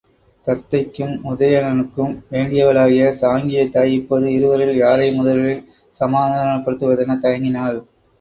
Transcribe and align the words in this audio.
தத்தைக்கும் 0.47 1.11
உதயணனுக்கும் 1.31 2.15
வேண்டியவளாகிய 2.31 3.11
சாங்கியத் 3.19 3.71
தாய் 3.71 3.93
இப்போது 3.93 4.31
இருவரில் 4.31 4.73
யாரை 4.75 5.13
முதலில் 5.13 5.61
சமாதானப்படுத்துவதெனத் 6.01 7.23
தயங்கினாள். 7.23 7.79